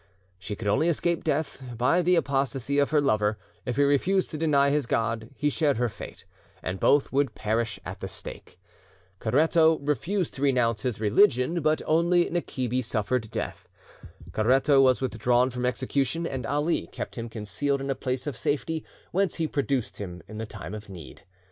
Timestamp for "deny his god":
4.39-5.29